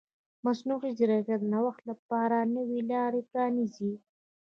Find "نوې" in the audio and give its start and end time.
2.55-2.79